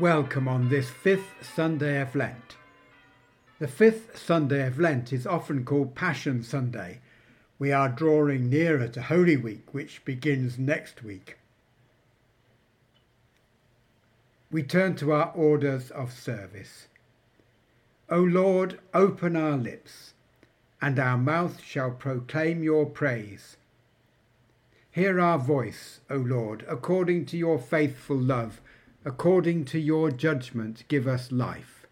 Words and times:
Welcome 0.00 0.48
on 0.48 0.70
this 0.70 0.88
fifth 0.88 1.46
Sunday 1.54 2.00
of 2.00 2.14
Lent. 2.14 2.56
The 3.58 3.68
fifth 3.68 4.16
Sunday 4.16 4.66
of 4.66 4.80
Lent 4.80 5.12
is 5.12 5.26
often 5.26 5.62
called 5.62 5.94
Passion 5.94 6.42
Sunday. 6.42 7.00
We 7.58 7.70
are 7.70 7.90
drawing 7.90 8.48
nearer 8.48 8.88
to 8.88 9.02
Holy 9.02 9.36
Week, 9.36 9.74
which 9.74 10.02
begins 10.06 10.58
next 10.58 11.02
week. 11.02 11.36
We 14.50 14.62
turn 14.62 14.96
to 14.96 15.12
our 15.12 15.32
orders 15.34 15.90
of 15.90 16.14
service. 16.14 16.86
O 18.08 18.20
Lord, 18.20 18.80
open 18.94 19.36
our 19.36 19.58
lips, 19.58 20.14
and 20.80 20.98
our 20.98 21.18
mouth 21.18 21.62
shall 21.62 21.90
proclaim 21.90 22.62
your 22.62 22.86
praise. 22.86 23.58
Hear 24.90 25.20
our 25.20 25.38
voice, 25.38 26.00
O 26.08 26.16
Lord, 26.16 26.64
according 26.66 27.26
to 27.26 27.36
your 27.36 27.58
faithful 27.58 28.16
love, 28.16 28.62
according 29.04 29.64
to 29.64 29.78
your 29.78 30.10
judgment, 30.10 30.84
give 30.88 31.06
us 31.06 31.32
life. 31.32 31.86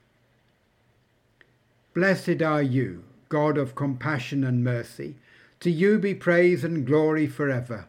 Blessed 1.95 2.43
are 2.43 2.63
you, 2.63 3.05
God 3.29 3.57
of 3.59 3.75
compassion 3.75 4.45
and 4.45 4.63
mercy. 4.63 5.17
To 5.61 5.71
you 5.71 5.99
be 5.99 6.15
praise 6.15 6.63
and 6.63 6.87
glory 6.87 7.27
forever. 7.27 7.89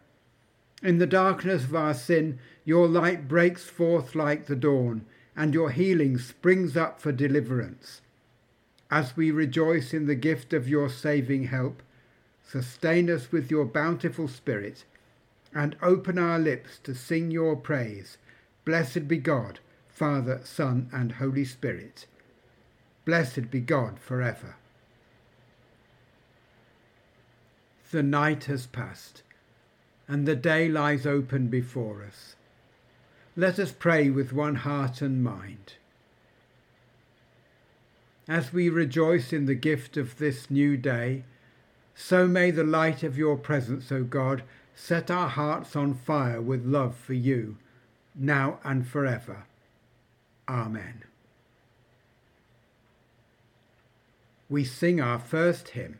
In 0.81 0.97
the 0.97 1.05
darkness 1.05 1.65
of 1.65 1.75
our 1.75 1.93
sin, 1.93 2.39
your 2.65 2.87
light 2.87 3.27
breaks 3.27 3.65
forth 3.65 4.15
like 4.15 4.45
the 4.45 4.55
dawn, 4.55 5.05
and 5.35 5.53
your 5.53 5.69
healing 5.69 6.17
springs 6.17 6.75
up 6.75 6.99
for 6.99 7.11
deliverance. 7.11 8.01
As 8.89 9.15
we 9.15 9.29
rejoice 9.29 9.93
in 9.93 10.07
the 10.07 10.15
gift 10.15 10.53
of 10.53 10.67
your 10.67 10.89
saving 10.89 11.45
help, 11.45 11.83
sustain 12.43 13.09
us 13.09 13.31
with 13.31 13.51
your 13.51 13.65
bountiful 13.65 14.27
Spirit 14.27 14.85
and 15.53 15.75
open 15.81 16.17
our 16.17 16.39
lips 16.39 16.79
to 16.83 16.95
sing 16.95 17.29
your 17.29 17.55
praise. 17.55 18.17
Blessed 18.69 19.07
be 19.07 19.17
God, 19.17 19.59
Father, 19.87 20.41
Son, 20.43 20.91
and 20.93 21.13
Holy 21.13 21.43
Spirit. 21.43 22.05
Blessed 23.03 23.49
be 23.49 23.61
God 23.61 23.97
forever. 23.99 24.57
The 27.89 28.03
night 28.03 28.43
has 28.43 28.67
passed, 28.67 29.23
and 30.07 30.27
the 30.27 30.35
day 30.35 30.69
lies 30.69 31.07
open 31.07 31.47
before 31.47 32.03
us. 32.03 32.35
Let 33.35 33.57
us 33.57 33.71
pray 33.71 34.11
with 34.11 34.33
one 34.33 34.53
heart 34.53 35.01
and 35.01 35.23
mind. 35.23 35.73
As 38.27 38.53
we 38.53 38.69
rejoice 38.69 39.33
in 39.33 39.47
the 39.47 39.55
gift 39.55 39.97
of 39.97 40.19
this 40.19 40.51
new 40.51 40.77
day, 40.77 41.23
so 41.95 42.27
may 42.27 42.51
the 42.51 42.63
light 42.63 43.01
of 43.01 43.17
your 43.17 43.35
presence, 43.35 43.91
O 43.91 44.03
God, 44.03 44.43
set 44.75 45.09
our 45.09 45.29
hearts 45.29 45.75
on 45.75 45.95
fire 45.95 46.39
with 46.39 46.67
love 46.67 46.95
for 46.95 47.15
you, 47.15 47.57
now 48.19 48.59
and 48.63 48.87
forever. 48.87 49.45
Amen. 50.47 51.03
We 54.49 54.63
sing 54.63 54.99
our 54.99 55.19
first 55.19 55.69
hymn. 55.69 55.99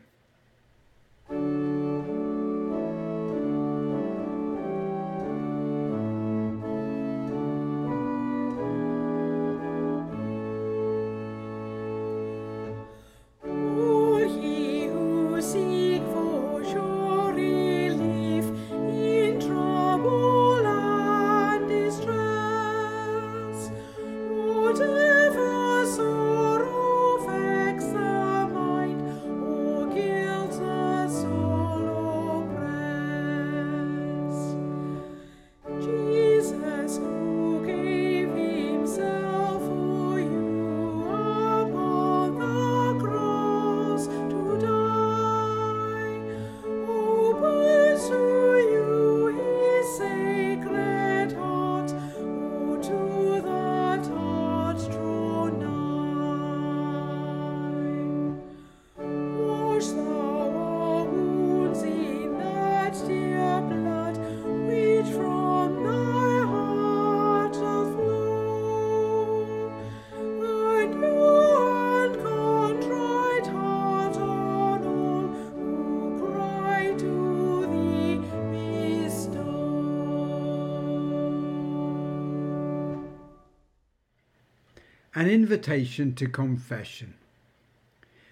An 85.20 85.28
invitation 85.28 86.14
to 86.14 86.26
confession. 86.26 87.12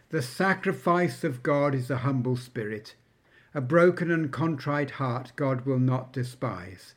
The 0.08 0.22
sacrifice 0.22 1.22
of 1.22 1.42
God 1.42 1.74
is 1.74 1.90
a 1.90 1.98
humble 1.98 2.34
spirit. 2.34 2.94
A 3.54 3.60
broken 3.60 4.10
and 4.10 4.32
contrite 4.32 4.92
heart 4.92 5.32
God 5.36 5.66
will 5.66 5.78
not 5.78 6.14
despise. 6.14 6.94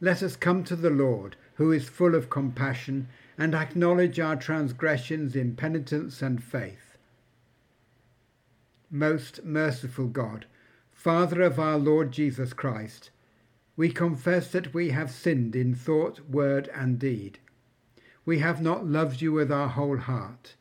Let 0.00 0.22
us 0.22 0.36
come 0.36 0.62
to 0.62 0.76
the 0.76 0.90
Lord, 0.90 1.34
who 1.54 1.72
is 1.72 1.88
full 1.88 2.14
of 2.14 2.30
compassion, 2.30 3.08
and 3.36 3.56
acknowledge 3.56 4.20
our 4.20 4.36
transgressions 4.36 5.34
in 5.34 5.56
penitence 5.56 6.22
and 6.22 6.40
faith. 6.40 6.96
Most 8.88 9.42
merciful 9.44 10.06
God, 10.06 10.46
Father 10.92 11.42
of 11.42 11.58
our 11.58 11.76
Lord 11.76 12.12
Jesus 12.12 12.52
Christ, 12.52 13.10
we 13.76 13.90
confess 13.90 14.52
that 14.52 14.72
we 14.72 14.90
have 14.90 15.10
sinned 15.10 15.56
in 15.56 15.74
thought, 15.74 16.20
word, 16.30 16.70
and 16.72 17.00
deed 17.00 17.40
we 18.26 18.40
have 18.40 18.60
not 18.60 18.84
loved 18.84 19.22
you 19.22 19.32
with 19.32 19.52
our 19.52 19.68
whole 19.68 19.96
heart. 19.96 20.56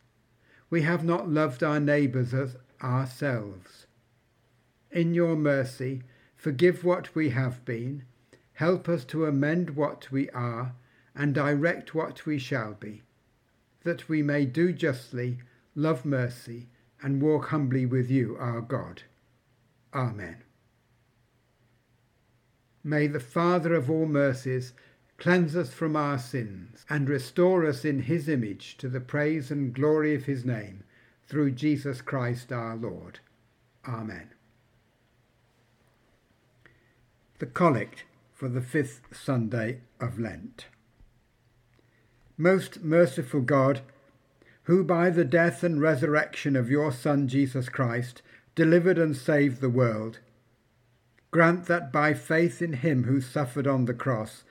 We 0.70 0.84
have 0.84 1.04
not 1.04 1.28
loved 1.28 1.64
our 1.64 1.80
neighbours 1.80 2.34
as 2.34 2.56
ourselves. 2.82 3.88
In 4.92 5.16
your 5.16 5.36
mercy, 5.36 6.04
forgive 6.38 6.86
what 6.86 7.14
we 7.16 7.32
have 7.32 7.66
been, 7.66 8.04
help 8.54 8.88
us 8.88 9.04
to 9.06 9.26
amend 9.26 9.72
what 9.72 10.12
we 10.12 10.30
are, 10.30 10.74
and 11.16 11.34
direct 11.34 11.96
what 11.96 12.26
we 12.26 12.38
shall 12.38 12.74
be, 12.74 13.02
that 13.84 14.08
we 14.08 14.22
may 14.22 14.46
do 14.46 14.72
justly, 14.72 15.40
love 15.74 16.06
mercy, 16.06 16.68
and 17.02 17.22
walk 17.22 17.48
humbly 17.48 17.86
with 17.86 18.12
you, 18.12 18.38
our 18.40 18.62
God. 18.62 19.04
Amen. 19.94 20.44
May 22.84 23.08
the 23.08 23.20
Father 23.20 23.74
of 23.74 23.90
all 23.90 24.06
mercies 24.06 24.74
cleanse 25.18 25.56
us 25.56 25.74
from 25.74 25.96
our 25.96 26.18
sins, 26.18 26.86
and 26.90 27.10
restore 27.10 27.66
us 27.66 27.86
in 27.86 28.04
his 28.04 28.28
image 28.28 28.78
to 28.78 28.90
the 28.90 29.00
praise 29.00 29.50
and 29.52 29.74
glory 29.74 30.14
of 30.14 30.26
his 30.26 30.46
name, 30.46 30.84
through 31.28 31.52
Jesus 31.52 32.02
Christ 32.02 32.52
our 32.52 32.76
Lord. 32.76 33.20
Amen. 33.88 34.30
The 37.40 37.46
Collect 37.46 38.04
for 38.34 38.50
the 38.50 38.62
fifth 38.62 39.02
Sunday 39.14 39.82
of 40.00 40.20
Lent. 40.20 40.68
Most 42.38 42.84
merciful 42.84 43.42
God, 43.42 43.82
who 44.64 44.84
by 44.84 45.10
the 45.10 45.24
death 45.24 45.64
and 45.64 45.82
resurrection 45.82 46.56
of 46.56 46.70
your 46.70 46.92
Son 46.92 47.28
Jesus 47.28 47.70
Christ 47.70 48.22
delivered 48.56 48.98
and 48.98 49.16
saved 49.16 49.62
the 49.62 49.70
world, 49.70 50.20
grant 51.32 51.66
that 51.66 51.92
by 51.92 52.14
faith 52.14 52.62
in 52.62 52.74
him 52.74 53.04
who 53.04 53.22
suffered 53.22 53.68
on 53.68 53.86
the 53.86 53.94
cross, 53.94 54.44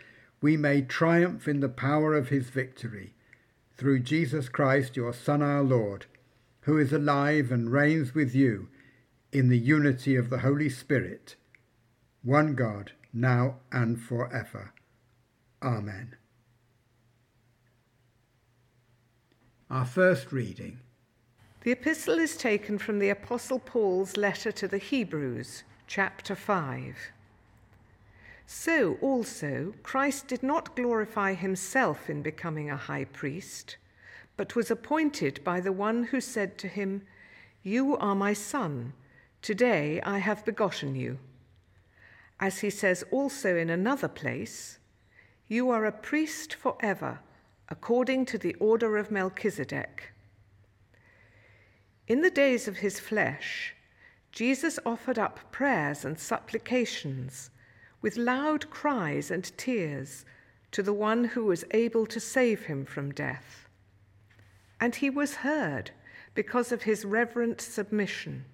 we 0.44 0.58
may 0.58 0.82
triumph 0.82 1.49
in 1.49 1.61
the 1.61 1.70
power 1.70 2.14
of 2.14 2.29
his 2.29 2.50
victory, 2.50 3.14
through 3.79 3.99
Jesus 3.99 4.50
Christ, 4.50 4.94
your 4.94 5.14
Son, 5.14 5.41
our 5.41 5.62
Lord, 5.62 6.05
who 6.64 6.76
is 6.76 6.93
alive 6.93 7.50
and 7.50 7.73
reigns 7.73 8.14
with 8.14 8.35
you 8.35 8.69
in 9.32 9.49
the 9.49 9.56
unity 9.56 10.17
of 10.17 10.29
the 10.29 10.41
Holy 10.41 10.69
Spirit, 10.69 11.37
one 12.23 12.55
God, 12.55 12.93
now 13.11 13.56
and 13.73 13.99
for 13.99 14.31
ever. 14.35 14.75
Amen. 15.62 16.14
Our 19.70 19.87
first 19.87 20.31
reading. 20.31 20.81
The 21.62 21.73
epistle 21.73 22.19
is 22.19 22.37
taken 22.37 22.76
from 22.76 22.99
the 22.99 23.08
Apostle 23.08 23.61
Paul's 23.61 24.19
letter 24.19 24.52
to 24.52 24.69
the 24.69 24.76
Hebrews, 24.76 25.64
chapter 25.87 26.35
5. 26.35 26.99
So 28.46 28.94
also, 29.00 29.75
Christ 29.82 30.29
did 30.29 30.43
not 30.43 30.76
glorify 30.76 31.35
himself 31.35 32.11
in 32.11 32.23
becoming 32.23 32.70
a 32.70 32.76
high 32.76 33.05
priest, 33.05 33.76
but 34.37 34.55
was 34.55 34.70
appointed 34.70 35.43
by 35.44 35.61
the 35.61 35.73
one 35.73 36.05
who 36.05 36.20
said 36.20 36.58
to 36.58 36.69
him, 36.69 37.02
You 37.62 37.96
are 37.96 38.14
my 38.14 38.32
son, 38.32 38.93
today 39.41 40.00
I 40.02 40.19
have 40.19 40.44
begotten 40.44 40.94
you. 40.94 41.19
As 42.38 42.58
he 42.61 42.70
says 42.70 43.02
also 43.11 43.56
in 43.56 43.70
another 43.70 44.08
place, 44.08 44.79
You 45.49 45.70
are 45.70 45.87
a 45.87 45.93
priest 45.93 46.55
forever, 46.55 47.20
according 47.69 48.26
to 48.26 48.38
the 48.38 48.55
order 48.56 48.99
of 48.99 49.11
Melchizedek. 49.11 50.12
In 52.06 52.20
the 52.20 52.31
days 52.31 52.69
of 52.69 52.79
his 52.79 53.00
flesh, 53.00 53.75
Jesus 54.31 54.79
offered 54.85 55.19
up 55.19 55.50
prayers 55.50 56.05
and 56.05 56.19
supplications 56.19 57.50
with 58.04 58.18
loud 58.18 58.68
cries 58.68 59.30
and 59.30 59.56
tears 59.56 60.26
to 60.70 60.82
the 60.82 60.92
one 60.92 61.24
who 61.24 61.42
was 61.46 61.64
able 61.70 62.04
to 62.04 62.20
save 62.20 62.66
him 62.66 62.84
from 62.84 63.10
death. 63.10 63.66
And 64.78 64.94
he 64.94 65.08
was 65.08 65.36
heard 65.36 65.90
because 66.34 66.70
of 66.70 66.82
his 66.82 67.06
reverent 67.06 67.62
submission. 67.62 68.44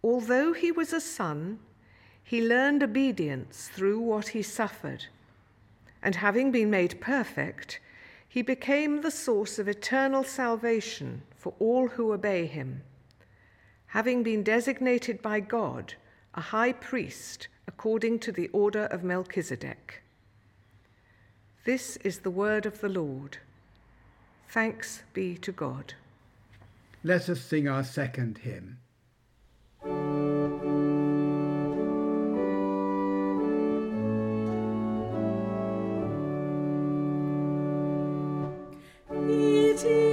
Although 0.00 0.52
he 0.52 0.70
was 0.70 0.92
a 0.92 1.00
son, 1.00 1.58
he 2.22 2.46
learned 2.46 2.84
obedience 2.84 3.68
through 3.74 3.98
what 3.98 4.28
he 4.28 4.42
suffered. 4.42 5.06
And 6.04 6.14
having 6.14 6.52
been 6.52 6.70
made 6.70 7.00
perfect, 7.00 7.80
he 8.28 8.42
became 8.42 9.00
the 9.00 9.10
source 9.10 9.58
of 9.58 9.66
eternal 9.66 10.22
salvation 10.22 11.22
for 11.36 11.52
all 11.58 11.88
who 11.88 12.12
obey 12.12 12.46
him, 12.46 12.84
having 13.86 14.22
been 14.22 14.44
designated 14.44 15.20
by 15.20 15.40
God 15.40 15.94
a 16.34 16.40
high 16.40 16.72
priest 16.72 17.48
according 17.66 18.18
to 18.20 18.32
the 18.32 18.48
order 18.48 18.84
of 18.86 19.04
Melchizedek. 19.04 20.02
This 21.64 21.96
is 21.98 22.20
the 22.20 22.30
word 22.30 22.66
of 22.66 22.80
the 22.80 22.88
Lord. 22.88 23.38
Thanks 24.48 25.02
be 25.12 25.36
to 25.38 25.52
God. 25.52 25.94
Let 27.04 27.28
us 27.28 27.40
sing 27.40 27.68
our 27.68 27.84
second 27.84 28.38
hymn. 28.38 28.78
A 39.84 40.11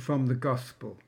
from 0.00 0.26
the 0.26 0.34
Gospel. 0.34 0.98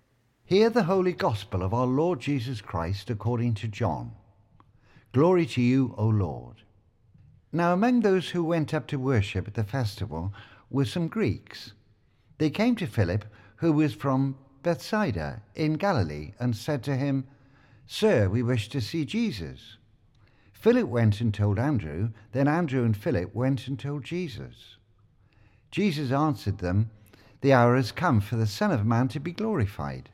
Hear 0.44 0.68
the 0.68 0.84
holy 0.84 1.14
Gospel 1.14 1.62
of 1.62 1.72
our 1.72 1.86
Lord 1.86 2.20
Jesus 2.20 2.60
Christ 2.60 3.08
according 3.08 3.54
to 3.54 3.68
John. 3.68 4.12
Glory 5.12 5.46
to 5.46 5.62
you, 5.62 5.94
O 5.96 6.06
Lord. 6.06 6.56
Now, 7.52 7.72
among 7.72 8.00
those 8.00 8.30
who 8.30 8.44
went 8.44 8.74
up 8.74 8.86
to 8.88 8.98
worship 8.98 9.48
at 9.48 9.54
the 9.54 9.64
festival 9.64 10.34
were 10.70 10.84
some 10.84 11.08
Greeks. 11.08 11.72
They 12.36 12.50
came 12.50 12.76
to 12.76 12.86
Philip, 12.86 13.24
who 13.56 13.72
was 13.72 13.94
from 13.94 14.36
Bethsaida 14.62 15.42
in 15.54 15.74
Galilee, 15.74 16.32
and 16.38 16.54
said 16.54 16.82
to 16.84 16.96
him, 16.96 17.26
Sir, 17.86 18.28
we 18.28 18.42
wish 18.42 18.68
to 18.68 18.80
see 18.80 19.04
Jesus. 19.04 19.78
Philip 20.52 20.86
went 20.86 21.20
and 21.20 21.32
told 21.32 21.58
Andrew. 21.58 22.10
Then 22.32 22.46
Andrew 22.46 22.84
and 22.84 22.96
Philip 22.96 23.34
went 23.34 23.66
and 23.68 23.78
told 23.78 24.04
Jesus. 24.04 24.76
Jesus 25.70 26.12
answered 26.12 26.58
them, 26.58 26.90
the 27.42 27.52
hour 27.52 27.76
has 27.76 27.92
come 27.92 28.20
for 28.20 28.36
the 28.36 28.46
Son 28.46 28.70
of 28.70 28.86
Man 28.86 29.08
to 29.08 29.20
be 29.20 29.32
glorified. 29.32 30.08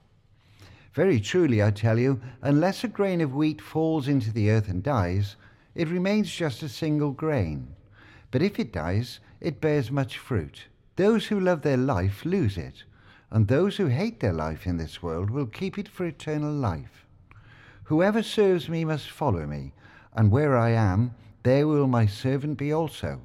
Very 0.94 1.20
truly, 1.20 1.62
I 1.62 1.70
tell 1.70 1.99
you, 1.99 2.20
unless 2.42 2.82
a 2.82 2.88
grain 2.88 3.20
of 3.20 3.35
wheat 3.35 3.61
falls 3.61 4.08
into 4.08 4.32
the 4.32 4.50
earth 4.50 4.68
and 4.68 4.82
dies, 4.82 5.37
it 5.75 5.88
remains 5.88 6.35
just 6.35 6.62
a 6.62 6.68
single 6.68 7.12
grain. 7.12 7.68
But 8.30 8.42
if 8.42 8.58
it 8.58 8.73
dies, 8.73 9.20
it 9.40 9.61
bears 9.61 9.90
much 9.90 10.18
fruit. 10.18 10.64
Those 10.97 11.26
who 11.26 11.38
love 11.38 11.62
their 11.62 11.76
life 11.76 12.25
lose 12.25 12.58
it, 12.58 12.82
and 13.30 13.47
those 13.47 13.76
who 13.76 13.87
hate 13.87 14.20
their 14.20 14.32
life 14.32 14.66
in 14.66 14.78
this 14.78 15.02
world 15.02 15.30
will 15.30 15.47
keep 15.47 15.78
it 15.78 15.88
for 15.88 16.06
eternal 16.06 16.52
life. 16.52 17.04
Whoever 17.85 18.23
serves 18.23 18.68
me 18.68 18.85
must 18.85 19.11
follow 19.11 19.47
me, 19.47 19.73
and 20.14 20.30
where 20.30 20.56
I 20.56 20.70
am, 20.70 21.14
there 21.42 21.68
will 21.68 21.87
my 21.87 22.06
servant 22.06 22.58
be 22.58 22.73
also. 22.73 23.20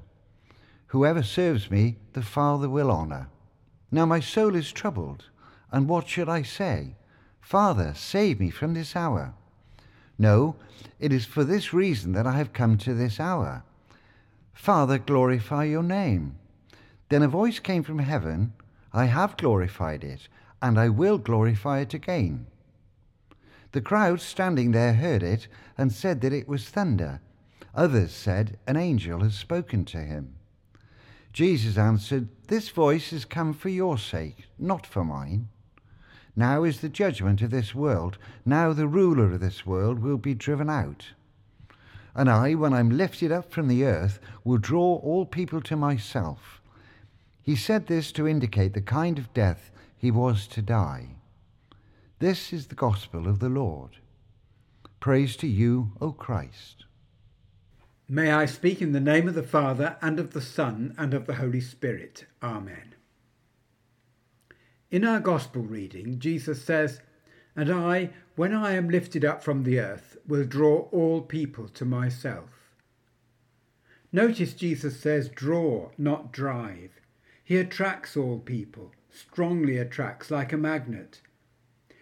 Whoever 0.87 1.23
serves 1.23 1.71
me, 1.71 1.95
the 2.11 2.21
Father 2.21 2.69
will 2.69 2.91
honour. 2.91 3.29
Now 3.93 4.07
my 4.07 4.21
soul 4.21 4.55
is 4.55 4.71
troubled, 4.71 5.25
and 5.71 5.87
what 5.87 6.07
should 6.07 6.27
I 6.27 6.41
say? 6.41 6.95
Father, 7.41 7.93
save 7.95 8.39
me 8.39 8.49
from 8.49 8.73
this 8.73 8.95
hour. 8.95 9.35
No, 10.17 10.55
it 10.99 11.13
is 11.13 11.25
for 11.25 11.43
this 11.43 11.75
reason 11.75 12.13
that 12.13 12.25
I 12.25 12.31
have 12.37 12.53
come 12.53 12.79
to 12.79 12.95
this 12.95 13.19
hour. 13.19 13.61
Father, 14.51 14.97
glorify 14.97 15.65
your 15.65 15.83
name. 15.83 16.39
Then 17.09 17.21
a 17.21 17.27
voice 17.27 17.59
came 17.59 17.83
from 17.83 17.99
heaven 17.99 18.53
I 18.91 19.05
have 19.05 19.37
glorified 19.37 20.03
it, 20.03 20.27
and 20.59 20.79
I 20.79 20.89
will 20.89 21.19
glorify 21.19 21.81
it 21.81 21.93
again. 21.93 22.47
The 23.73 23.81
crowd 23.81 24.21
standing 24.21 24.71
there 24.71 24.95
heard 24.95 25.21
it 25.21 25.47
and 25.77 25.91
said 25.91 26.21
that 26.21 26.33
it 26.33 26.47
was 26.47 26.67
thunder. 26.67 27.21
Others 27.75 28.11
said, 28.11 28.57
An 28.65 28.75
angel 28.75 29.19
has 29.19 29.35
spoken 29.35 29.85
to 29.85 29.99
him. 29.99 30.33
Jesus 31.31 31.77
answered, 31.77 32.27
This 32.53 32.69
voice 32.69 33.09
has 33.09 33.25
come 33.25 33.55
for 33.55 33.69
your 33.69 33.97
sake, 33.97 34.45
not 34.59 34.85
for 34.85 35.03
mine. 35.03 35.49
Now 36.35 36.63
is 36.63 36.81
the 36.81 36.87
judgment 36.87 37.41
of 37.41 37.49
this 37.49 37.73
world. 37.73 38.19
Now 38.45 38.73
the 38.73 38.85
ruler 38.85 39.31
of 39.31 39.39
this 39.39 39.65
world 39.65 39.97
will 39.97 40.19
be 40.19 40.35
driven 40.35 40.69
out. 40.69 41.07
And 42.13 42.29
I, 42.29 42.53
when 42.53 42.71
I'm 42.71 42.95
lifted 42.95 43.31
up 43.31 43.51
from 43.51 43.69
the 43.69 43.83
earth, 43.85 44.19
will 44.43 44.59
draw 44.59 44.97
all 44.97 45.25
people 45.25 45.61
to 45.61 45.75
myself. 45.75 46.61
He 47.41 47.55
said 47.55 47.87
this 47.87 48.11
to 48.11 48.27
indicate 48.27 48.75
the 48.75 48.81
kind 48.81 49.17
of 49.17 49.33
death 49.33 49.71
he 49.97 50.11
was 50.11 50.45
to 50.49 50.61
die. 50.61 51.15
This 52.19 52.53
is 52.53 52.67
the 52.67 52.75
gospel 52.75 53.27
of 53.27 53.39
the 53.39 53.49
Lord. 53.49 53.97
Praise 54.99 55.35
to 55.37 55.47
you, 55.47 55.93
O 55.99 56.11
Christ. 56.11 56.85
May 58.09 58.31
I 58.31 58.45
speak 58.45 58.81
in 58.81 58.91
the 58.91 58.99
name 58.99 59.27
of 59.29 59.35
the 59.35 59.43
Father, 59.43 59.95
and 60.01 60.19
of 60.19 60.33
the 60.33 60.41
Son, 60.41 60.93
and 60.97 61.13
of 61.13 61.25
the 61.25 61.35
Holy 61.35 61.61
Spirit. 61.61 62.25
Amen. 62.41 62.95
In 64.91 65.05
our 65.05 65.19
Gospel 65.19 65.61
reading, 65.61 66.19
Jesus 66.19 66.63
says, 66.63 66.99
And 67.55 67.71
I, 67.71 68.09
when 68.35 68.53
I 68.53 68.73
am 68.73 68.89
lifted 68.89 69.23
up 69.23 69.41
from 69.41 69.63
the 69.63 69.79
earth, 69.79 70.17
will 70.27 70.43
draw 70.43 70.89
all 70.91 71.21
people 71.21 71.69
to 71.69 71.85
myself. 71.85 72.49
Notice 74.11 74.53
Jesus 74.53 74.99
says 74.99 75.29
draw, 75.29 75.89
not 75.97 76.31
drive. 76.31 76.99
He 77.43 77.57
attracts 77.57 78.17
all 78.17 78.37
people, 78.37 78.91
strongly 79.09 79.77
attracts 79.77 80.29
like 80.29 80.51
a 80.51 80.57
magnet. 80.57 81.21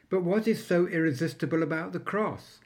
But 0.09 0.23
what 0.23 0.47
is 0.47 0.65
so 0.65 0.87
irresistible 0.87 1.61
about 1.63 1.93
the 1.93 1.99
cross? 1.99 2.59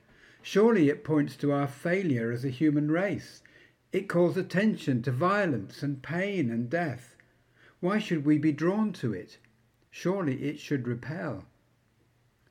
Surely 0.48 0.90
it 0.90 1.04
points 1.04 1.36
to 1.36 1.52
our 1.52 1.68
failure 1.68 2.32
as 2.32 2.46
a 2.46 2.52
human 2.52 2.92
race. 2.92 3.42
It 3.92 4.08
calls 4.08 4.38
attention 4.38 5.02
to 5.02 5.12
violence 5.12 5.82
and 5.82 6.04
pain 6.04 6.52
and 6.52 6.70
death. 6.70 7.16
Why 7.80 7.98
should 7.98 8.26
we 8.26 8.38
be 8.38 8.52
drawn 8.52 8.94
to 8.94 9.12
it? 9.12 9.40
Surely 9.90 10.44
it 10.44 10.60
should 10.60 10.88
repel. 10.88 11.46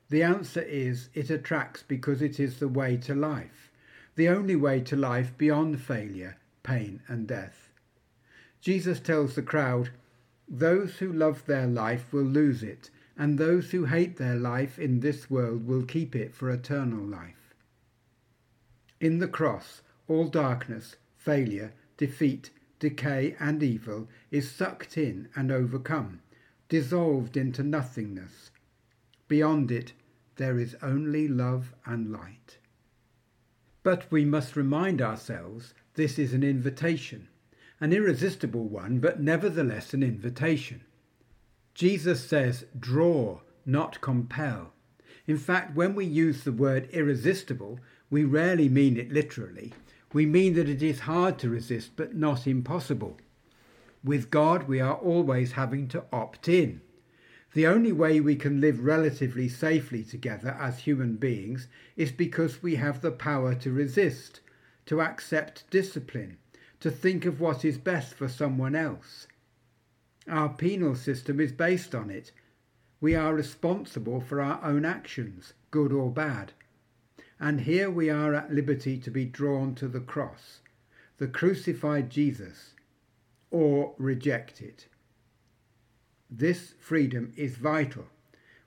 The 0.09 0.23
answer 0.23 0.61
is 0.61 1.07
it 1.13 1.29
attracts 1.29 1.83
because 1.83 2.21
it 2.21 2.37
is 2.37 2.59
the 2.59 2.67
way 2.67 2.97
to 2.97 3.15
life, 3.15 3.71
the 4.15 4.27
only 4.27 4.57
way 4.57 4.81
to 4.81 4.97
life 4.97 5.31
beyond 5.37 5.79
failure, 5.79 6.35
pain, 6.63 7.01
and 7.07 7.25
death. 7.25 7.71
Jesus 8.59 8.99
tells 8.99 9.35
the 9.35 9.41
crowd, 9.41 9.91
Those 10.49 10.97
who 10.97 11.13
love 11.13 11.45
their 11.45 11.65
life 11.65 12.11
will 12.11 12.23
lose 12.23 12.61
it, 12.61 12.89
and 13.17 13.37
those 13.37 13.71
who 13.71 13.85
hate 13.85 14.17
their 14.17 14.35
life 14.35 14.77
in 14.77 14.99
this 14.99 15.29
world 15.29 15.65
will 15.65 15.83
keep 15.85 16.13
it 16.13 16.35
for 16.35 16.49
eternal 16.49 17.01
life. 17.01 17.44
In 18.99 19.19
the 19.19 19.27
cross, 19.27 19.81
all 20.07 20.27
darkness, 20.27 20.95
failure, 21.17 21.73
defeat, 21.97 22.49
decay, 22.79 23.35
and 23.39 23.61
evil 23.61 24.07
is 24.31 24.51
sucked 24.51 24.97
in 24.97 25.29
and 25.35 25.51
overcome 25.51 26.21
dissolved 26.69 27.37
into 27.37 27.63
nothingness. 27.63 28.51
Beyond 29.27 29.71
it, 29.71 29.93
there 30.37 30.59
is 30.59 30.75
only 30.81 31.27
love 31.27 31.73
and 31.85 32.11
light. 32.11 32.57
But 33.83 34.11
we 34.11 34.25
must 34.25 34.55
remind 34.55 35.01
ourselves 35.01 35.73
this 35.93 36.17
is 36.17 36.33
an 36.33 36.43
invitation, 36.43 37.27
an 37.79 37.93
irresistible 37.93 38.67
one, 38.67 38.99
but 38.99 39.21
nevertheless 39.21 39.93
an 39.93 40.03
invitation. 40.03 40.81
Jesus 41.73 42.23
says, 42.23 42.65
draw, 42.77 43.41
not 43.65 44.01
compel. 44.01 44.73
In 45.27 45.37
fact, 45.37 45.75
when 45.75 45.95
we 45.95 46.05
use 46.05 46.43
the 46.43 46.51
word 46.51 46.89
irresistible, 46.91 47.79
we 48.09 48.23
rarely 48.23 48.69
mean 48.69 48.97
it 48.97 49.11
literally. 49.11 49.73
We 50.13 50.25
mean 50.25 50.53
that 50.53 50.69
it 50.69 50.81
is 50.81 50.99
hard 51.01 51.39
to 51.39 51.49
resist, 51.49 51.91
but 51.95 52.15
not 52.15 52.47
impossible. 52.47 53.17
With 54.03 54.29
God, 54.29 54.67
we 54.67 54.79
are 54.79 54.95
always 54.95 55.53
having 55.53 55.87
to 55.89 56.05
opt 56.13 56.47
in. 56.47 56.81
The 57.53 57.67
only 57.67 57.91
way 57.91 58.19
we 58.19 58.35
can 58.35 58.61
live 58.61 58.83
relatively 58.83 59.49
safely 59.49 60.03
together 60.03 60.55
as 60.59 60.79
human 60.79 61.15
beings 61.15 61.67
is 61.95 62.11
because 62.11 62.61
we 62.61 62.75
have 62.75 63.01
the 63.01 63.11
power 63.11 63.55
to 63.55 63.71
resist, 63.71 64.41
to 64.85 65.01
accept 65.01 65.69
discipline, 65.69 66.37
to 66.81 66.91
think 66.91 67.25
of 67.25 67.39
what 67.39 67.65
is 67.65 67.77
best 67.77 68.13
for 68.13 68.27
someone 68.27 68.75
else. 68.75 69.27
Our 70.27 70.49
penal 70.49 70.95
system 70.95 71.39
is 71.39 71.51
based 71.51 71.95
on 71.95 72.09
it. 72.09 72.31
We 72.99 73.15
are 73.15 73.33
responsible 73.33 74.21
for 74.21 74.41
our 74.41 74.63
own 74.63 74.85
actions, 74.85 75.53
good 75.71 75.91
or 75.91 76.11
bad. 76.11 76.53
And 77.39 77.61
here 77.61 77.89
we 77.89 78.09
are 78.09 78.33
at 78.33 78.53
liberty 78.53 78.97
to 78.99 79.11
be 79.11 79.25
drawn 79.25 79.75
to 79.75 79.87
the 79.87 79.99
cross, 79.99 80.61
the 81.17 81.27
crucified 81.27 82.09
Jesus, 82.09 82.73
or 83.51 83.93
reject 83.97 84.61
it. 84.61 84.87
This 86.29 86.73
freedom 86.79 87.33
is 87.35 87.57
vital. 87.57 88.07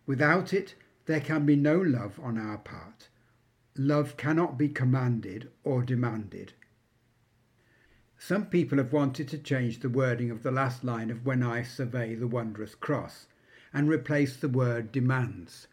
Without 0.07 0.53
it, 0.53 0.75
there 1.07 1.21
can 1.21 1.47
be 1.47 1.57
no 1.57 1.81
love 1.81 2.21
on 2.23 2.39
our 2.39 2.59
part. 2.59 3.09
Love 3.77 4.17
cannot 4.17 4.59
be 4.59 4.69
commanded 4.69 5.51
or 5.65 5.83
demanded. 5.83 6.53
Some 8.19 8.47
people 8.47 8.79
have 8.79 8.93
wanted 8.93 9.29
to 9.29 9.39
change 9.39 9.81
the 9.81 9.89
wording 9.89 10.31
of 10.31 10.43
the 10.43 10.51
last 10.51 10.83
line 10.83 11.11
of 11.11 11.25
When 11.25 11.43
I 11.43 11.63
Survey 11.63 12.15
the 12.15 12.27
Wondrous 12.27 12.75
Cross 12.75 13.27
and 13.73 13.89
replace 13.89 14.37
the 14.37 14.49
word 14.49 14.91
demands. 14.91 15.69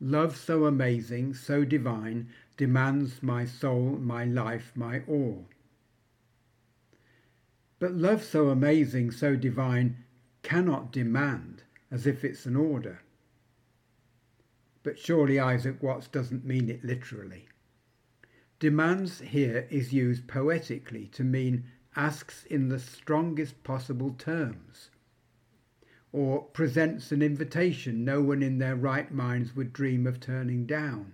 Love 0.00 0.36
so 0.36 0.66
amazing, 0.66 1.32
so 1.32 1.64
divine, 1.64 2.28
demands 2.56 3.22
my 3.22 3.44
soul, 3.44 3.96
my 3.98 4.24
life, 4.24 4.72
my 4.74 5.02
all. 5.08 5.46
But 7.78 7.94
love 7.94 8.22
so 8.22 8.50
amazing, 8.50 9.10
so 9.10 9.36
divine, 9.36 10.04
cannot 10.42 10.92
demand 10.92 11.62
as 11.90 12.06
if 12.06 12.24
it's 12.24 12.46
an 12.46 12.56
order. 12.56 13.00
But 14.82 14.98
surely 14.98 15.38
Isaac 15.38 15.82
Watts 15.82 16.08
doesn't 16.08 16.44
mean 16.44 16.68
it 16.68 16.84
literally. 16.84 17.48
Demands 18.58 19.20
here 19.20 19.66
is 19.70 19.92
used 19.92 20.26
poetically 20.26 21.06
to 21.08 21.24
mean 21.24 21.64
asks 21.96 22.44
in 22.44 22.68
the 22.68 22.78
strongest 22.78 23.62
possible 23.64 24.14
terms, 24.18 24.90
or 26.16 26.40
presents 26.40 27.12
an 27.12 27.20
invitation 27.20 28.02
no 28.02 28.22
one 28.22 28.42
in 28.42 28.56
their 28.56 28.74
right 28.74 29.12
minds 29.12 29.54
would 29.54 29.70
dream 29.70 30.06
of 30.06 30.18
turning 30.18 30.64
down. 30.64 31.12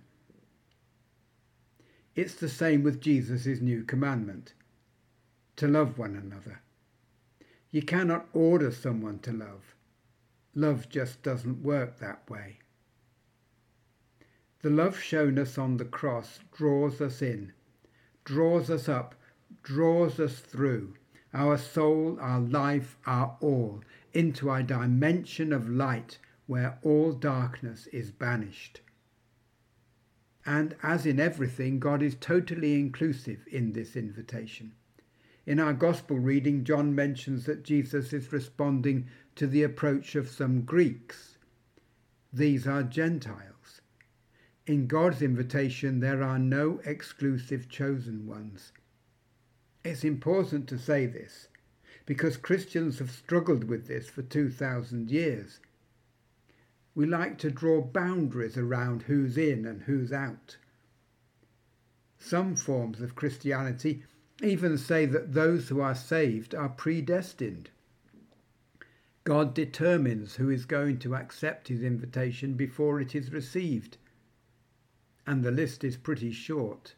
It's 2.15 2.35
the 2.35 2.47
same 2.47 2.83
with 2.83 3.01
Jesus' 3.01 3.59
new 3.59 3.83
commandment 3.83 4.53
to 5.57 5.67
love 5.67 5.97
one 5.97 6.15
another. 6.15 6.61
You 7.69 7.81
cannot 7.81 8.29
order 8.31 8.71
someone 8.71 9.19
to 9.19 9.33
love. 9.33 9.75
Love 10.55 10.87
just 10.87 11.21
doesn't 11.21 11.61
work 11.61 11.99
that 11.99 12.29
way. 12.29 12.59
The 14.61 14.69
love 14.69 14.97
shown 14.97 15.37
us 15.37 15.57
on 15.57 15.75
the 15.75 15.83
cross 15.83 16.39
draws 16.55 17.01
us 17.01 17.21
in, 17.21 17.51
draws 18.23 18.69
us 18.69 18.87
up, 18.87 19.15
draws 19.63 20.17
us 20.17 20.39
through, 20.39 20.93
our 21.33 21.57
soul, 21.57 22.17
our 22.21 22.39
life, 22.39 22.95
our 23.05 23.35
all, 23.41 23.81
into 24.13 24.51
a 24.51 24.63
dimension 24.63 25.51
of 25.51 25.69
light 25.69 26.19
where 26.45 26.77
all 26.83 27.11
darkness 27.11 27.87
is 27.87 28.11
banished. 28.11 28.81
And 30.45 30.75
as 30.83 31.05
in 31.05 31.19
everything, 31.19 31.79
God 31.79 32.03
is 32.03 32.15
totally 32.15 32.79
inclusive 32.79 33.47
in 33.51 33.73
this 33.73 33.95
invitation. 33.95 34.73
In 35.45 35.59
our 35.59 35.73
Gospel 35.73 36.19
reading, 36.19 36.63
John 36.63 36.93
mentions 36.93 37.45
that 37.45 37.63
Jesus 37.63 38.13
is 38.13 38.31
responding 38.31 39.07
to 39.35 39.47
the 39.47 39.63
approach 39.63 40.15
of 40.15 40.29
some 40.29 40.61
Greeks. 40.61 41.37
These 42.31 42.67
are 42.67 42.83
Gentiles. 42.83 43.81
In 44.65 44.87
God's 44.87 45.21
invitation, 45.21 45.99
there 45.99 46.23
are 46.23 46.39
no 46.39 46.79
exclusive 46.85 47.67
chosen 47.67 48.25
ones. 48.25 48.71
It's 49.83 50.05
important 50.05 50.69
to 50.69 50.79
say 50.79 51.05
this 51.05 51.49
because 52.05 52.37
Christians 52.37 52.99
have 52.99 53.11
struggled 53.11 53.63
with 53.63 53.87
this 53.87 54.09
for 54.09 54.21
2,000 54.21 55.09
years. 55.09 55.59
We 56.95 57.05
like 57.05 57.37
to 57.39 57.49
draw 57.49 57.81
boundaries 57.81 58.57
around 58.57 59.03
who's 59.03 59.37
in 59.37 59.65
and 59.65 59.83
who's 59.83 60.11
out. 60.11 60.57
Some 62.19 62.55
forms 62.55 63.01
of 63.01 63.15
Christianity 63.15 64.03
even 64.41 64.77
say 64.77 65.05
that 65.05 65.33
those 65.33 65.69
who 65.69 65.79
are 65.79 65.95
saved 65.95 66.53
are 66.53 66.69
predestined. 66.69 67.69
God 69.23 69.53
determines 69.53 70.35
who 70.35 70.49
is 70.49 70.65
going 70.65 70.99
to 70.99 71.15
accept 71.15 71.69
his 71.69 71.81
invitation 71.81 72.55
before 72.55 72.99
it 72.99 73.15
is 73.15 73.31
received. 73.31 73.97
And 75.25 75.43
the 75.43 75.51
list 75.51 75.83
is 75.83 75.95
pretty 75.95 76.31
short. 76.31 76.95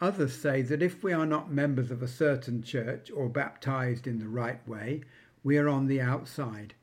Others 0.00 0.34
say 0.34 0.62
that 0.62 0.82
if 0.82 1.02
we 1.02 1.12
are 1.12 1.26
not 1.26 1.52
members 1.52 1.90
of 1.90 2.02
a 2.02 2.08
certain 2.08 2.62
church 2.62 3.10
or 3.10 3.28
baptized 3.28 4.06
in 4.06 4.18
the 4.18 4.28
right 4.28 4.66
way, 4.66 5.02
we 5.42 5.58
are 5.58 5.68
on 5.68 5.86
the 5.86 6.00
outside. 6.00 6.74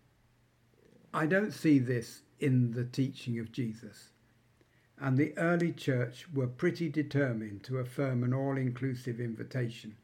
I 1.14 1.26
don't 1.26 1.54
see 1.54 1.80
this 1.80 2.22
in 2.40 2.72
the 2.72 2.86
teaching 2.86 3.40
of 3.40 3.52
Jesus 3.52 4.12
and 5.00 5.18
the 5.18 5.38
early 5.38 5.72
church 5.72 6.28
were 6.34 6.48
pretty 6.48 6.90
determined 6.90 7.64
to 7.64 7.78
affirm 7.78 8.24
an 8.24 8.34
all 8.34 8.58
inclusive 8.58 9.20
invitation. 9.20 9.96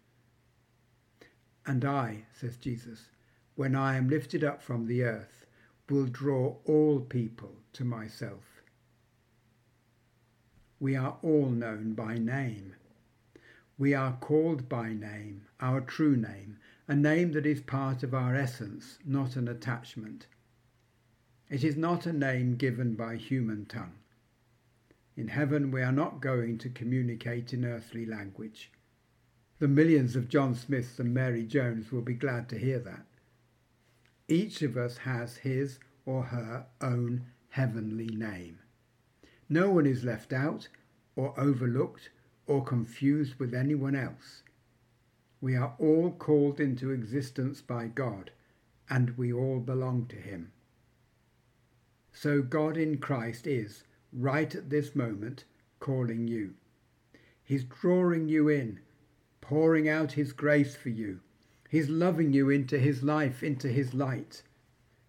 And 1.66 1.84
I, 1.84 2.26
says 2.34 2.58
Jesus, 2.58 3.10
when 3.56 3.76
I 3.76 3.96
am 3.96 4.10
lifted 4.10 4.44
up 4.44 4.62
from 4.62 4.86
the 4.86 5.04
earth, 5.04 5.46
will 5.90 6.06
draw 6.06 6.56
all 6.66 7.00
people 7.00 7.56
to 7.74 7.84
myself. 7.84 8.62
We 10.80 10.96
are 10.96 11.18
all 11.22 11.50
known 11.50 11.94
by 11.94 12.18
name. 12.18 12.76
We 13.78 13.94
are 13.94 14.18
called 14.22 14.70
by 14.70 14.94
name, 14.94 15.46
our 15.60 15.82
true 15.82 16.16
name, 16.16 16.58
a 16.88 16.96
name 16.96 17.32
that 17.32 17.46
is 17.46 17.62
part 17.62 18.04
of 18.04 18.14
our 18.14 18.36
essence, 18.36 19.00
not 19.04 19.36
an 19.36 19.48
attachment. 19.48 20.28
It 21.50 21.64
is 21.64 21.76
not 21.76 22.06
a 22.06 22.14
name 22.14 22.56
given 22.56 22.94
by 22.96 23.16
human 23.16 23.66
tongue. 23.66 23.96
In 25.16 25.30
heaven, 25.30 25.72
we 25.72 25.82
are 25.82 25.92
not 25.92 26.22
going 26.22 26.58
to 26.60 26.70
communicate 26.70 27.54
in 27.54 27.66
earthly 27.66 28.06
language. 28.06 28.72
The 29.60 29.68
millions 29.68 30.16
of 30.16 30.30
John 30.30 30.56
Smiths 30.56 31.00
and 31.00 31.14
Mary 31.14 31.44
Jones 31.44 31.92
will 31.92 32.02
be 32.02 32.16
glad 32.16 32.50
to 32.50 32.60
hear 32.60 32.80
that. 32.80 33.06
Each 34.28 34.62
of 34.62 34.78
us 34.78 34.98
has 34.98 35.38
his 35.38 35.80
or 36.06 36.24
her 36.24 36.68
own 36.82 37.26
heavenly 37.50 38.08
name. 38.08 38.60
No 39.50 39.70
one 39.72 39.86
is 39.86 40.04
left 40.04 40.34
out 40.34 40.68
or 41.16 41.40
overlooked 41.40 42.10
or 42.48 42.64
confused 42.64 43.36
with 43.36 43.54
anyone 43.54 43.96
else. 43.96 44.44
We 45.42 45.56
are 45.56 45.76
all 45.80 46.12
called 46.12 46.60
into 46.60 46.92
existence 46.92 47.62
by 47.62 47.88
God, 47.88 48.32
and 48.90 49.18
we 49.18 49.32
all 49.34 49.60
belong 49.60 50.06
to 50.08 50.16
Him. 50.16 50.52
So 52.12 52.42
God 52.42 52.78
in 52.78 52.98
Christ 52.98 53.48
is, 53.48 53.84
right 54.12 54.54
at 54.54 54.70
this 54.70 54.96
moment, 54.96 55.46
calling 55.80 56.28
you. 56.28 56.54
He's 57.44 57.64
drawing 57.64 58.30
you 58.30 58.50
in, 58.50 58.80
pouring 59.42 59.90
out 59.90 60.14
His 60.14 60.32
grace 60.32 60.76
for 60.76 60.90
you. 60.90 61.20
He's 61.70 61.90
loving 61.90 62.34
you 62.34 62.50
into 62.50 62.78
His 62.78 63.04
life, 63.04 63.44
into 63.44 63.68
His 63.68 63.94
light. 63.94 64.44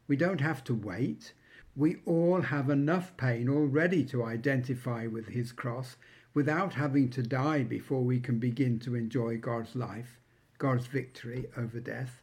We 0.06 0.16
don't 0.16 0.40
have 0.40 0.64
to 0.64 0.74
wait. 0.74 1.32
We 1.76 1.96
all 2.06 2.42
have 2.42 2.70
enough 2.70 3.16
pain 3.16 3.48
already 3.48 4.04
to 4.06 4.22
identify 4.22 5.06
with 5.06 5.28
his 5.28 5.50
cross 5.50 5.96
without 6.34 6.74
having 6.74 7.08
to 7.08 7.22
die 7.22 7.62
before 7.62 8.02
we 8.02 8.18
can 8.20 8.38
begin 8.38 8.78
to 8.80 8.96
enjoy 8.96 9.38
God's 9.38 9.74
life, 9.76 10.18
God's 10.58 10.86
victory 10.86 11.46
over 11.56 11.80
death. 11.80 12.20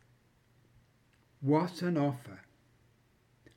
What 1.39 1.81
an 1.81 1.97
offer! 1.97 2.41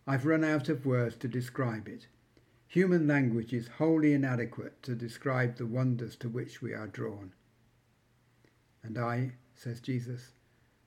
I've 0.06 0.26
run 0.26 0.44
out 0.44 0.68
of 0.68 0.86
words 0.86 1.16
to 1.16 1.28
describe 1.28 1.88
it. 1.88 2.06
Human 2.68 3.06
language 3.06 3.52
is 3.52 3.68
wholly 3.68 4.12
inadequate 4.12 4.82
to 4.84 4.94
describe 4.94 5.56
the 5.56 5.66
wonders 5.66 6.16
to 6.16 6.28
which 6.28 6.62
we 6.62 6.72
are 6.72 6.86
drawn. 6.86 7.32
And 8.82 8.98
I, 8.98 9.32
says 9.54 9.80
Jesus, 9.80 10.32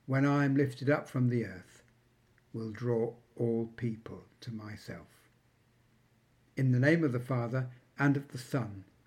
when 0.05 0.25
I 0.25 0.45
am 0.45 0.55
lifted 0.55 0.89
up 0.89 1.09
from 1.09 1.29
the 1.29 1.45
earth, 1.45 1.83
will 2.53 2.71
draw 2.71 3.13
all 3.35 3.69
people 3.75 4.23
to 4.41 4.51
myself. 4.51 5.07
In 6.55 6.71
the 6.71 6.79
name 6.79 7.03
of 7.03 7.11
the 7.11 7.19
Father, 7.19 7.69
and 7.99 8.15
of 8.15 8.27
the 8.29 8.37
Son, 8.37 8.83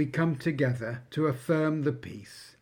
We 0.00 0.06
come 0.06 0.34
together 0.34 1.02
to 1.10 1.26
affirm 1.26 1.82
the 1.82 1.92
peace. 1.92 2.56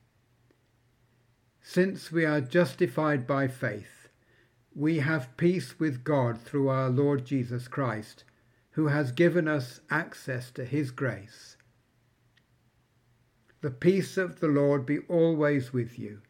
Since 1.62 2.10
we 2.10 2.24
are 2.24 2.40
justified 2.40 3.28
by 3.28 3.46
faith, 3.46 4.08
we 4.74 4.98
have 4.98 5.36
peace 5.36 5.78
with 5.78 6.02
God 6.02 6.40
through 6.40 6.66
our 6.66 6.88
Lord 6.88 7.24
Jesus 7.24 7.68
Christ, 7.68 8.24
who 8.70 8.88
has 8.88 9.12
given 9.12 9.46
us 9.46 9.78
access 9.88 10.50
to 10.50 10.64
his 10.64 10.90
grace. 10.90 11.56
The 13.60 13.70
peace 13.70 14.16
of 14.16 14.40
the 14.40 14.48
Lord 14.48 14.84
be 14.84 14.98
always 15.08 15.72
with 15.72 15.96
you. 15.96 16.22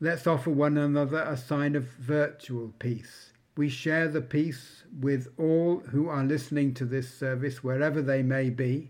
Let's 0.00 0.26
offer 0.26 0.48
one 0.48 0.78
another 0.78 1.20
a 1.20 1.36
sign 1.36 1.76
of 1.76 1.84
virtual 1.84 2.72
peace 2.78 3.34
we 3.58 3.68
share 3.68 4.06
the 4.06 4.20
peace 4.20 4.84
with 5.00 5.26
all 5.36 5.80
who 5.90 6.08
are 6.08 6.22
listening 6.22 6.72
to 6.72 6.84
this 6.84 7.12
service, 7.12 7.64
wherever 7.64 8.00
they 8.00 8.22
may 8.22 8.48
be 8.48 8.88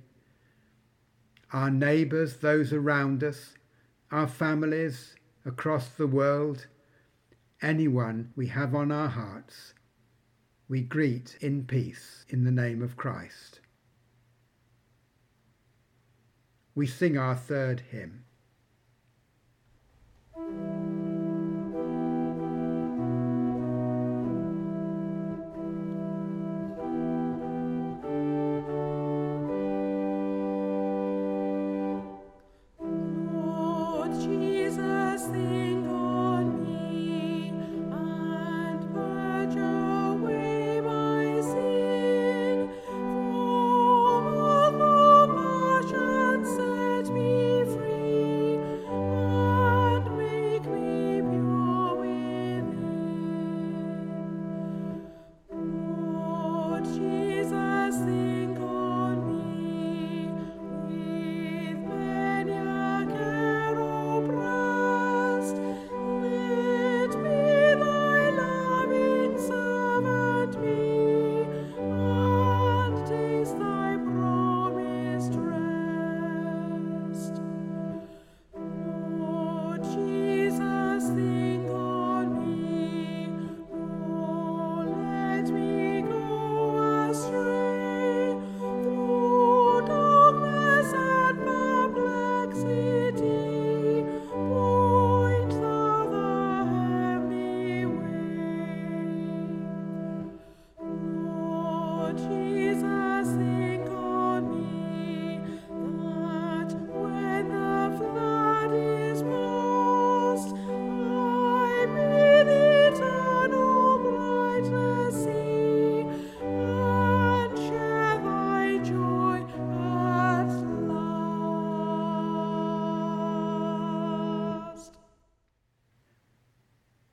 our 1.54 1.70
neighbours, 1.70 2.36
those 2.36 2.70
around 2.70 3.24
us, 3.24 3.54
our 4.12 4.26
families 4.26 5.16
across 5.46 5.88
the 5.88 6.06
world, 6.06 6.66
anyone 7.62 8.30
we 8.36 8.48
have 8.48 8.74
on 8.74 8.92
our 8.92 9.08
hearts. 9.08 9.72
We 10.68 10.82
greet 10.82 11.38
in 11.40 11.64
peace 11.64 12.26
in 12.28 12.44
the 12.44 12.50
name 12.50 12.82
of 12.82 12.94
Christ. 12.94 13.60
We 16.74 16.86
sing 16.86 17.16
our 17.16 17.34
third 17.34 17.84
hymn. 17.90 18.26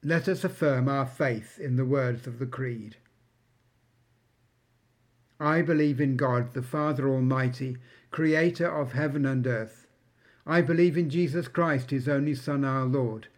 Let 0.07 0.27
us 0.27 0.43
affirm 0.43 0.87
our 0.87 1.07
faith 1.07 1.57
in 1.57 1.77
the 1.77 1.83
words 1.83 2.27
of 2.27 2.37
the 2.37 2.45
Creed. 2.45 2.97
I 5.39 5.63
believe 5.63 5.99
in 5.99 6.15
God, 6.15 6.53
the 6.53 6.61
Father 6.61 7.09
Almighty, 7.09 7.77
creator 8.11 8.67
of 8.67 8.91
heaven 8.91 9.25
and 9.25 9.47
earth. 9.47 9.87
I 10.45 10.61
believe 10.61 10.95
in 10.95 11.09
Jesus 11.09 11.47
Christ, 11.47 11.89
his 11.89 12.07
only 12.07 12.35
Son, 12.35 12.63
our 12.63 12.85
Lord, 12.85 13.29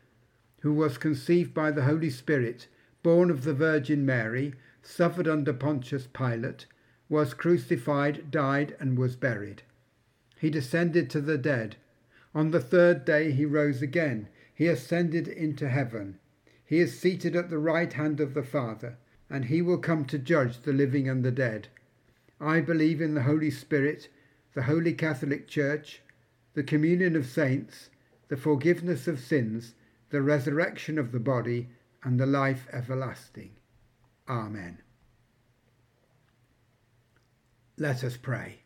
who 0.60 0.74
was 0.74 0.98
conceived 0.98 1.54
by 1.54 1.72
the 1.72 1.84
Holy 1.84 2.10
Spirit, 2.10 2.68
born 3.02 3.32
of 3.32 3.46
the 3.46 3.54
Virgin 3.54 4.06
Mary, 4.06 4.54
suffered 4.82 5.26
under 5.26 5.54
Pontius 5.54 6.08
Pilate, 6.08 6.66
was 7.08 7.34
crucified, 7.34 8.30
died, 8.30 8.76
and 8.78 8.98
was 8.98 9.16
buried. 9.16 9.62
He 10.38 10.50
descended 10.50 11.10
to 11.12 11.22
the 11.22 11.38
dead. 11.38 11.78
On 12.36 12.52
the 12.52 12.60
third 12.60 13.06
day 13.06 13.32
he 13.32 13.46
rose 13.46 13.82
again. 13.82 14.28
He 14.54 14.68
ascended 14.68 15.30
into 15.30 15.70
heaven. 15.70 16.20
He 16.68 16.80
is 16.80 17.00
seated 17.00 17.34
at 17.36 17.50
the 17.50 17.58
right 17.58 17.92
hand 17.94 18.20
of 18.20 18.34
the 18.34 18.44
Father, 18.44 18.98
and 19.30 19.46
he 19.46 19.62
will 19.62 19.78
come 19.78 20.04
to 20.06 20.20
judge 20.20 20.60
the 20.60 20.74
living 20.74 21.08
and 21.08 21.24
the 21.24 21.32
dead. 21.32 21.70
I 22.42 22.60
believe 22.60 23.02
in 23.02 23.14
the 23.14 23.24
Holy 23.24 23.50
Spirit, 23.50 24.10
the 24.54 24.64
Holy 24.64 24.94
Catholic 24.94 25.48
Church, 25.48 26.02
the 26.56 26.64
communion 26.64 27.16
of 27.16 27.26
saints, 27.26 27.90
the 28.28 28.36
forgiveness 28.36 29.08
of 29.08 29.22
sins, 29.22 29.76
the 30.10 30.22
resurrection 30.22 31.00
of 31.00 31.14
the 31.14 31.22
body, 31.22 31.70
and 32.04 32.20
the 32.20 32.26
life 32.26 32.68
everlasting. 32.74 33.52
Amen. 34.28 34.80
Let 37.78 38.04
us 38.04 38.18
pray. 38.18 38.60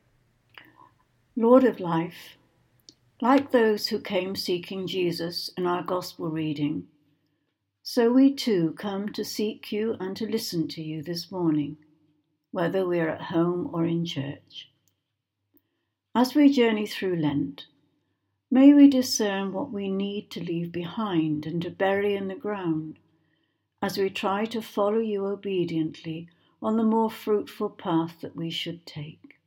Lord 1.36 1.64
of 1.64 1.80
life, 1.80 2.38
like 3.22 3.52
those 3.52 3.88
who 3.88 4.00
came 4.00 4.36
seeking 4.36 4.88
Jesus 4.88 5.52
in 5.56 5.68
our 5.68 5.84
Gospel 5.84 6.30
reading, 6.30 6.88
so 7.94 8.10
we 8.10 8.34
too 8.34 8.74
come 8.78 9.10
to 9.10 9.22
seek 9.22 9.70
you 9.70 9.98
and 10.00 10.16
to 10.16 10.26
listen 10.26 10.66
to 10.66 10.82
you 10.82 11.04
this 11.04 11.30
morning 11.30 11.76
whether 12.52 12.88
we 12.88 12.98
are 13.02 13.10
at 13.10 13.24
home 13.24 13.70
or 13.74 13.84
in 13.84 14.06
church. 14.06 14.72
As 16.16 16.34
we 16.34 16.50
journey 16.50 16.88
through 16.88 17.18
Lent, 17.18 17.68
may 18.50 18.74
we 18.74 18.88
discern 18.90 19.52
what 19.52 19.74
we 19.74 19.92
need 19.92 20.32
to 20.32 20.42
leave 20.42 20.72
behind 20.72 21.46
and 21.46 21.62
to 21.64 21.70
bury 21.70 22.16
in 22.16 22.30
the 22.30 22.36
ground 22.36 22.98
as 23.82 23.98
we 23.98 24.10
try 24.10 24.46
to 24.46 24.62
follow 24.62 25.00
you 25.00 25.26
obediently 25.26 26.30
on 26.62 26.78
the 26.78 26.84
more 26.84 27.12
fruitful 27.12 27.72
path 27.72 28.22
that 28.22 28.38
we 28.38 28.50
should 28.50 28.86
take. 28.86 29.38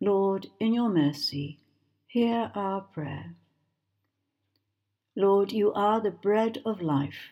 Lord, 0.00 0.46
in 0.60 0.72
your 0.72 0.90
mercy, 0.90 1.58
hear 2.06 2.52
our 2.54 2.82
prayer. 2.82 3.34
Lord, 5.16 5.50
you 5.50 5.72
are 5.72 5.98
the 5.98 6.10
bread 6.10 6.60
of 6.66 6.82
life. 6.82 7.30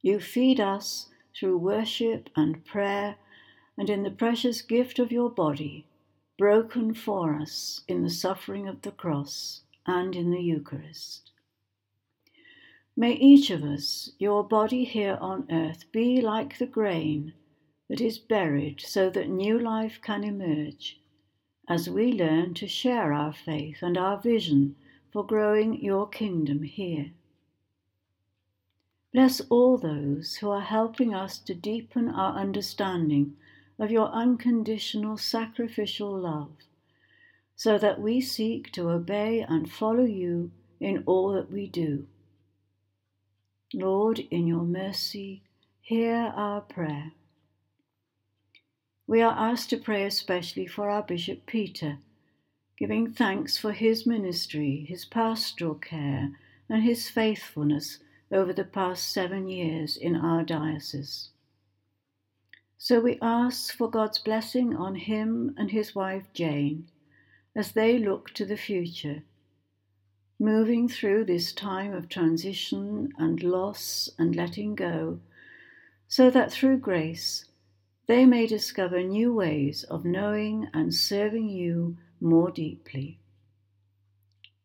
You 0.00 0.20
feed 0.20 0.60
us 0.60 1.08
through 1.36 1.58
worship 1.58 2.30
and 2.36 2.64
prayer 2.64 3.16
and 3.76 3.90
in 3.90 4.04
the 4.04 4.10
precious 4.12 4.62
gift 4.62 5.00
of 5.00 5.10
your 5.10 5.28
body, 5.28 5.86
broken 6.38 6.94
for 6.94 7.34
us 7.34 7.82
in 7.88 8.04
the 8.04 8.10
suffering 8.10 8.68
of 8.68 8.82
the 8.82 8.92
cross 8.92 9.62
and 9.86 10.14
in 10.14 10.30
the 10.30 10.40
Eucharist. 10.40 11.32
May 12.96 13.14
each 13.14 13.50
of 13.50 13.64
us, 13.64 14.12
your 14.18 14.44
body 14.44 14.84
here 14.84 15.18
on 15.20 15.46
earth, 15.50 15.90
be 15.90 16.20
like 16.20 16.58
the 16.58 16.66
grain 16.66 17.32
that 17.88 18.00
is 18.00 18.18
buried 18.18 18.80
so 18.80 19.10
that 19.10 19.28
new 19.28 19.58
life 19.58 19.98
can 20.00 20.22
emerge 20.22 21.00
as 21.68 21.90
we 21.90 22.12
learn 22.12 22.54
to 22.54 22.68
share 22.68 23.12
our 23.12 23.32
faith 23.32 23.82
and 23.82 23.98
our 23.98 24.20
vision 24.20 24.76
for 25.12 25.24
growing 25.24 25.82
your 25.82 26.08
kingdom 26.08 26.62
here. 26.62 27.10
Bless 29.12 29.40
all 29.50 29.76
those 29.76 30.36
who 30.36 30.50
are 30.50 30.60
helping 30.60 31.12
us 31.12 31.38
to 31.38 31.54
deepen 31.54 32.08
our 32.08 32.38
understanding 32.38 33.36
of 33.78 33.90
your 33.90 34.08
unconditional 34.08 35.16
sacrificial 35.16 36.16
love, 36.16 36.52
so 37.56 37.76
that 37.76 38.00
we 38.00 38.20
seek 38.20 38.70
to 38.72 38.88
obey 38.88 39.44
and 39.48 39.70
follow 39.70 40.04
you 40.04 40.52
in 40.78 41.02
all 41.06 41.32
that 41.32 41.50
we 41.50 41.66
do. 41.66 42.06
Lord, 43.74 44.20
in 44.30 44.46
your 44.46 44.62
mercy, 44.62 45.42
hear 45.80 46.32
our 46.36 46.60
prayer. 46.60 47.12
We 49.06 49.22
are 49.22 49.34
asked 49.36 49.70
to 49.70 49.76
pray 49.76 50.04
especially 50.04 50.66
for 50.66 50.88
our 50.88 51.02
Bishop 51.02 51.46
Peter, 51.46 51.98
giving 52.80 53.12
thanks 53.12 53.58
for 53.58 53.72
his 53.72 54.06
ministry, 54.06 54.86
his 54.88 55.04
pastoral 55.04 55.74
care, 55.74 56.30
and 56.70 56.82
his 56.82 57.10
faithfulness 57.10 57.98
over 58.32 58.54
the 58.54 58.64
past 58.64 59.12
seven 59.12 59.46
years 59.46 59.98
in 59.98 60.16
our 60.16 60.42
diocese. 60.42 61.28
So 62.78 62.98
we 62.98 63.18
ask 63.20 63.76
for 63.76 63.90
God's 63.90 64.18
blessing 64.18 64.74
on 64.74 64.94
him 64.94 65.54
and 65.58 65.70
his 65.70 65.94
wife 65.94 66.32
Jane 66.32 66.88
as 67.54 67.72
they 67.72 67.98
look 67.98 68.30
to 68.30 68.46
the 68.46 68.56
future, 68.56 69.24
moving 70.38 70.88
through 70.88 71.26
this 71.26 71.52
time 71.52 71.92
of 71.92 72.08
transition 72.08 73.12
and 73.18 73.42
loss 73.42 74.08
and 74.18 74.34
letting 74.34 74.74
go, 74.74 75.20
so 76.08 76.30
that 76.30 76.50
through 76.50 76.78
grace 76.78 77.44
they 78.06 78.24
may 78.24 78.46
discover 78.46 79.02
new 79.02 79.34
ways 79.34 79.82
of 79.84 80.06
knowing 80.06 80.66
and 80.72 80.94
serving 80.94 81.50
you 81.50 81.98
more 82.20 82.50
deeply. 82.50 83.18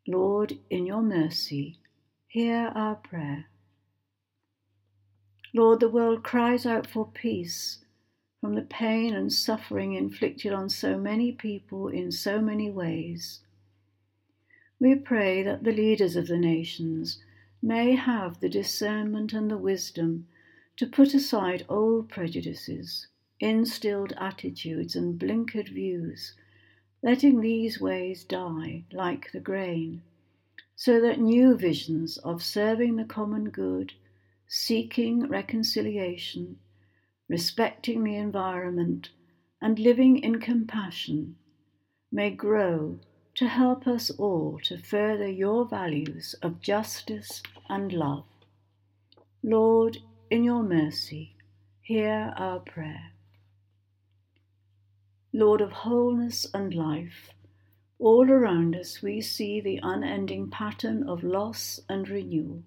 Lord, 0.07 0.59
in 0.69 0.85
your 0.85 1.01
mercy, 1.01 1.79
hear 2.27 2.71
our 2.75 2.95
prayer. 2.95 3.45
Lord, 5.53 5.79
the 5.79 5.89
world 5.89 6.21
cries 6.21 6.65
out 6.65 6.85
for 6.85 7.07
peace 7.07 7.79
from 8.41 8.55
the 8.55 8.61
pain 8.61 9.15
and 9.15 9.31
suffering 9.33 9.93
inflicted 9.93 10.53
on 10.53 10.69
so 10.69 10.97
many 10.97 11.31
people 11.31 11.87
in 11.87 12.11
so 12.11 12.41
many 12.41 12.69
ways. 12.69 13.39
We 14.79 14.95
pray 14.95 15.41
that 15.43 15.63
the 15.63 15.71
leaders 15.71 16.15
of 16.15 16.27
the 16.27 16.37
nations 16.37 17.23
may 17.61 17.95
have 17.95 18.39
the 18.39 18.49
discernment 18.49 19.33
and 19.33 19.49
the 19.49 19.57
wisdom 19.57 20.27
to 20.77 20.85
put 20.85 21.13
aside 21.13 21.65
old 21.69 22.09
prejudices, 22.09 23.07
instilled 23.39 24.13
attitudes, 24.17 24.95
and 24.95 25.17
blinkered 25.17 25.69
views, 25.69 26.35
letting 27.05 27.39
these 27.39 27.79
ways 27.79 28.23
die 28.23 28.83
like 28.91 29.31
the 29.31 29.39
grain, 29.39 30.01
so 30.75 30.99
that 30.99 31.19
new 31.19 31.55
visions 31.55 32.17
of 32.17 32.41
serving 32.41 32.95
the 32.95 33.05
common 33.05 33.47
good, 33.51 33.93
seeking 34.47 35.27
reconciliation, 35.27 36.57
respecting 37.29 38.03
the 38.03 38.15
environment, 38.15 39.11
and 39.61 39.77
living 39.77 40.17
in 40.17 40.39
compassion 40.39 41.35
may 42.11 42.31
grow 42.31 42.99
to 43.35 43.47
help 43.47 43.85
us 43.85 44.09
all 44.09 44.59
to 44.63 44.75
further 44.75 45.29
your 45.29 45.63
values 45.63 46.33
of 46.41 46.59
justice 46.59 47.43
and 47.69 47.93
love. 47.93 48.25
Lord, 49.43 49.99
in 50.31 50.43
your 50.43 50.63
mercy, 50.63 51.35
hear 51.81 52.33
our 52.35 52.59
prayer. 52.61 53.11
Lord 55.37 55.59
of 55.59 55.73
wholeness 55.73 56.47
and 56.53 56.73
life, 56.73 57.33
all 57.99 58.31
around 58.31 58.73
us 58.73 59.01
we 59.01 59.19
see 59.19 59.59
the 59.59 59.81
unending 59.83 60.49
pattern 60.49 61.03
of 61.09 61.25
loss 61.25 61.77
and 61.89 62.07
renewal. 62.07 62.63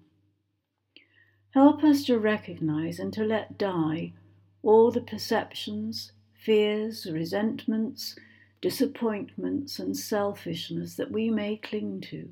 Help 1.55 1.83
us 1.83 2.03
to 2.03 2.19
recognize 2.19 2.99
and 2.99 3.11
to 3.13 3.23
let 3.23 3.57
die 3.57 4.13
all 4.61 4.91
the 4.91 5.01
perceptions, 5.01 6.11
fears, 6.31 7.07
resentments, 7.11 8.15
disappointments, 8.61 9.79
and 9.79 9.97
selfishness 9.97 10.93
that 10.93 11.09
we 11.09 11.31
may 11.31 11.57
cling 11.57 12.01
to, 12.01 12.31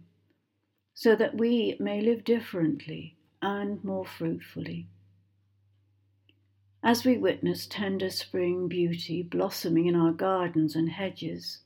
so 0.94 1.16
that 1.16 1.36
we 1.36 1.76
may 1.80 2.00
live 2.00 2.24
differently 2.24 3.18
and 3.42 3.84
more 3.84 4.06
fruitfully. 4.06 4.88
As 6.84 7.04
we 7.04 7.18
witness 7.18 7.66
tender 7.66 8.10
spring 8.10 8.68
beauty 8.68 9.24
blossoming 9.24 9.88
in 9.88 9.96
our 9.96 10.12
gardens 10.12 10.76
and 10.76 10.90
hedges, 10.90 11.60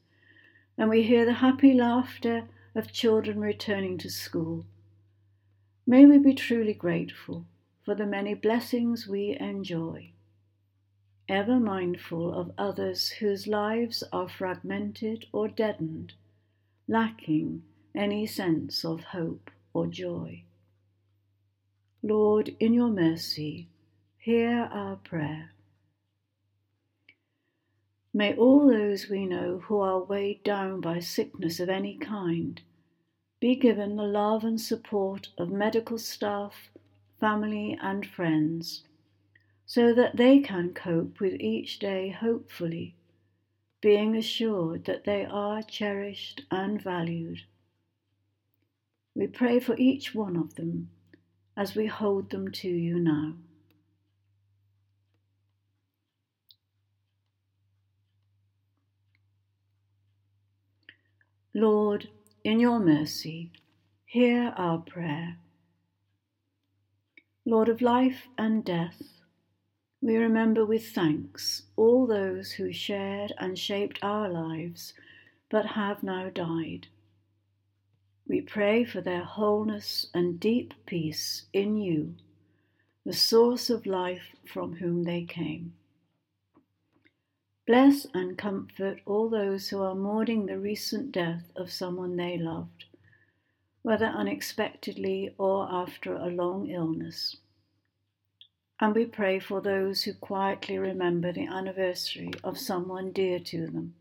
and 0.77 0.89
we 0.89 1.03
hear 1.03 1.25
the 1.25 1.33
happy 1.33 1.73
laughter 1.73 2.47
of 2.73 2.91
children 2.91 3.39
returning 3.39 3.97
to 3.99 4.09
school, 4.09 4.65
may 5.85 6.05
we 6.05 6.17
be 6.17 6.33
truly 6.33 6.73
grateful 6.73 7.45
for 7.83 7.95
the 7.95 8.05
many 8.05 8.33
blessings 8.33 9.07
we 9.07 9.37
enjoy 9.39 10.11
ever 11.31 11.57
mindful 11.57 12.33
of 12.33 12.51
others 12.57 13.09
whose 13.09 13.47
lives 13.47 14.03
are 14.11 14.27
fragmented 14.27 15.25
or 15.31 15.47
deadened, 15.47 16.13
lacking 16.89 17.63
any 17.95 18.27
sense 18.27 18.83
of 18.83 19.01
hope 19.05 19.49
or 19.73 19.87
joy. 19.87 20.43
Lord, 22.03 22.53
in 22.59 22.73
your 22.73 22.89
mercy, 22.89 23.69
hear 24.23 24.69
our 24.71 24.97
prayer. 24.97 25.49
May 28.13 28.35
all 28.35 28.67
those 28.67 29.09
we 29.09 29.25
know 29.25 29.63
who 29.65 29.79
are 29.79 30.03
weighed 30.03 30.43
down 30.43 30.79
by 30.79 30.99
sickness 30.99 31.59
of 31.59 31.69
any 31.69 31.97
kind 31.97 32.61
be 33.39 33.55
given 33.55 33.95
the 33.95 34.03
love 34.03 34.43
and 34.43 34.61
support 34.61 35.29
of 35.39 35.49
medical 35.49 35.97
staff, 35.97 36.69
family, 37.19 37.75
and 37.81 38.05
friends, 38.05 38.83
so 39.65 39.91
that 39.95 40.17
they 40.17 40.37
can 40.37 40.71
cope 40.71 41.19
with 41.19 41.41
each 41.41 41.79
day 41.79 42.09
hopefully, 42.09 42.93
being 43.81 44.15
assured 44.15 44.85
that 44.85 45.03
they 45.03 45.25
are 45.25 45.63
cherished 45.63 46.43
and 46.51 46.79
valued. 46.79 47.39
We 49.15 49.25
pray 49.25 49.59
for 49.59 49.75
each 49.79 50.13
one 50.13 50.35
of 50.35 50.53
them 50.53 50.91
as 51.57 51.73
we 51.73 51.87
hold 51.87 52.29
them 52.29 52.51
to 52.51 52.69
you 52.69 52.99
now. 52.99 53.33
Lord, 61.53 62.07
in 62.45 62.61
your 62.61 62.79
mercy, 62.79 63.51
hear 64.05 64.53
our 64.55 64.77
prayer. 64.77 65.37
Lord 67.43 67.67
of 67.67 67.81
life 67.81 68.29
and 68.37 68.63
death, 68.63 69.21
we 69.99 70.15
remember 70.15 70.65
with 70.65 70.87
thanks 70.87 71.63
all 71.75 72.07
those 72.07 72.53
who 72.53 72.71
shared 72.71 73.33
and 73.37 73.59
shaped 73.59 73.99
our 74.01 74.29
lives 74.29 74.93
but 75.49 75.65
have 75.65 76.03
now 76.03 76.29
died. 76.29 76.87
We 78.25 78.39
pray 78.39 78.85
for 78.85 79.01
their 79.01 79.25
wholeness 79.25 80.07
and 80.13 80.39
deep 80.39 80.73
peace 80.85 81.47
in 81.51 81.75
you, 81.75 82.15
the 83.05 83.11
source 83.13 83.69
of 83.69 83.85
life 83.85 84.37
from 84.45 84.77
whom 84.77 85.03
they 85.03 85.23
came. 85.23 85.73
Bless 87.71 88.05
and 88.13 88.37
comfort 88.37 88.99
all 89.05 89.29
those 89.29 89.69
who 89.69 89.81
are 89.81 89.95
mourning 89.95 90.45
the 90.45 90.59
recent 90.59 91.13
death 91.13 91.53
of 91.55 91.71
someone 91.71 92.17
they 92.17 92.37
loved, 92.37 92.83
whether 93.81 94.07
unexpectedly 94.07 95.33
or 95.37 95.71
after 95.71 96.13
a 96.13 96.27
long 96.27 96.67
illness. 96.67 97.37
And 98.81 98.93
we 98.93 99.05
pray 99.05 99.39
for 99.39 99.61
those 99.61 100.03
who 100.03 100.13
quietly 100.13 100.77
remember 100.77 101.31
the 101.31 101.47
anniversary 101.47 102.31
of 102.43 102.59
someone 102.59 103.13
dear 103.13 103.39
to 103.39 103.67
them. 103.67 103.95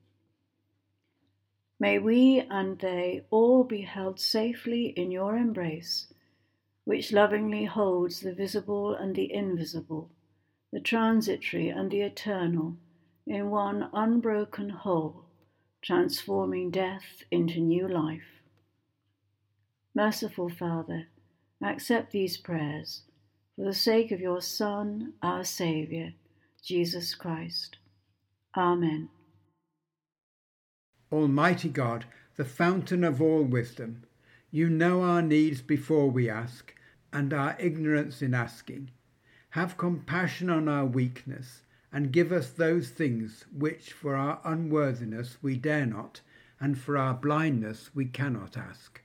May 1.78 2.00
we 2.00 2.40
and 2.40 2.76
they 2.80 3.24
all 3.30 3.62
be 3.62 3.82
held 3.82 4.18
safely 4.18 4.86
in 4.86 5.12
your 5.12 5.36
embrace, 5.36 6.12
which 6.82 7.12
lovingly 7.12 7.66
holds 7.66 8.18
the 8.18 8.34
visible 8.34 8.96
and 8.96 9.14
the 9.14 9.32
invisible, 9.32 10.10
the 10.72 10.80
transitory 10.80 11.68
and 11.68 11.92
the 11.92 12.00
eternal, 12.00 12.76
in 13.30 13.48
one 13.48 13.88
unbroken 13.92 14.68
whole, 14.68 15.24
transforming 15.80 16.68
death 16.68 17.22
into 17.30 17.60
new 17.60 17.86
life. 17.86 18.42
Merciful 19.94 20.48
Father, 20.48 21.06
accept 21.62 22.10
these 22.10 22.36
prayers 22.36 23.02
for 23.54 23.64
the 23.64 23.72
sake 23.72 24.10
of 24.10 24.20
your 24.20 24.42
Son, 24.42 25.12
our 25.22 25.44
Saviour, 25.44 26.10
Jesus 26.64 27.14
Christ. 27.14 27.76
Amen. 28.56 29.08
Almighty 31.12 31.68
God, 31.68 32.06
the 32.34 32.44
fountain 32.44 33.04
of 33.04 33.22
all 33.22 33.44
wisdom, 33.44 34.02
you 34.50 34.68
know 34.68 35.02
our 35.02 35.22
needs 35.22 35.62
before 35.62 36.10
we 36.10 36.28
ask, 36.28 36.74
and 37.12 37.32
our 37.32 37.56
ignorance 37.60 38.22
in 38.22 38.34
asking. 38.34 38.90
Have 39.50 39.78
compassion 39.78 40.50
on 40.50 40.68
our 40.68 40.84
weakness, 40.84 41.62
and 41.92 42.12
give 42.12 42.30
us 42.30 42.50
those 42.50 42.90
things 42.90 43.44
which 43.52 43.92
for 43.92 44.14
our 44.14 44.40
unworthiness 44.44 45.38
we 45.42 45.56
dare 45.56 45.86
not, 45.86 46.20
and 46.60 46.78
for 46.78 46.96
our 46.96 47.14
blindness 47.14 47.90
we 47.94 48.04
cannot 48.04 48.56
ask. 48.56 49.00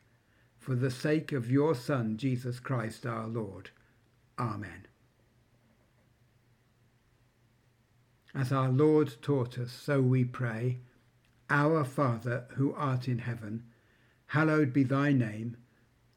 For 0.57 0.75
the 0.75 0.91
sake 0.91 1.31
of 1.31 1.49
your 1.49 1.75
Son, 1.75 2.17
Jesus 2.17 2.59
Christ 2.59 3.05
our 3.05 3.27
Lord. 3.27 3.69
Amen. 4.37 4.87
As 8.33 8.51
our 8.51 8.69
Lord 8.69 9.15
taught 9.21 9.57
us, 9.57 9.71
so 9.71 10.01
we 10.01 10.25
pray. 10.25 10.79
Our 11.49 11.85
Father, 11.85 12.45
who 12.55 12.73
art 12.73 13.07
in 13.07 13.19
heaven, 13.19 13.63
hallowed 14.27 14.73
be 14.73 14.83
thy 14.83 15.13
name. 15.13 15.57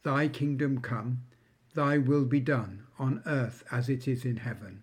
Thy 0.03 0.27
kingdom 0.29 0.81
come, 0.81 1.23
thy 1.75 1.99
will 1.99 2.25
be 2.25 2.41
done, 2.41 2.87
on 2.99 3.23
earth 3.27 3.63
as 3.71 3.89
it 3.89 4.09
is 4.09 4.25
in 4.25 4.39
heaven. 4.39 4.83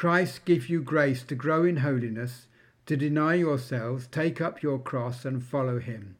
Christ 0.00 0.46
give 0.46 0.70
you 0.70 0.80
grace 0.80 1.22
to 1.24 1.34
grow 1.34 1.62
in 1.62 1.76
holiness, 1.76 2.46
to 2.86 2.96
deny 2.96 3.34
yourselves, 3.34 4.06
take 4.06 4.40
up 4.40 4.62
your 4.62 4.78
cross 4.78 5.26
and 5.26 5.44
follow 5.44 5.78
him. 5.78 6.16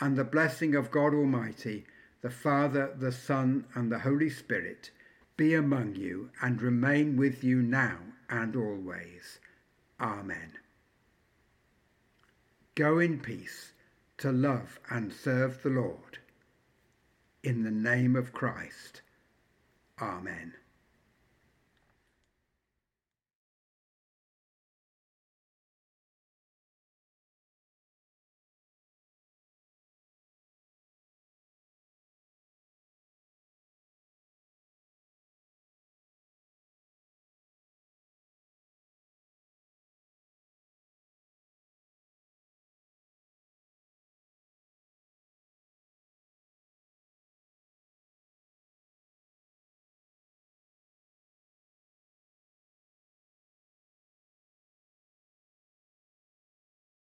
And 0.00 0.16
the 0.16 0.24
blessing 0.24 0.74
of 0.74 0.90
God 0.90 1.12
Almighty, 1.12 1.84
the 2.22 2.30
Father, 2.30 2.90
the 2.98 3.12
Son, 3.12 3.66
and 3.74 3.92
the 3.92 3.98
Holy 3.98 4.30
Spirit 4.30 4.90
be 5.36 5.52
among 5.52 5.96
you 5.96 6.30
and 6.40 6.62
remain 6.62 7.18
with 7.18 7.44
you 7.44 7.60
now 7.60 7.98
and 8.30 8.56
always. 8.56 9.40
Amen. 10.00 10.52
Go 12.74 12.98
in 12.98 13.20
peace 13.20 13.72
to 14.16 14.32
love 14.32 14.80
and 14.88 15.12
serve 15.12 15.62
the 15.62 15.68
Lord. 15.68 16.16
In 17.42 17.62
the 17.62 17.70
name 17.70 18.16
of 18.16 18.32
Christ. 18.32 19.02
Amen. 20.00 20.54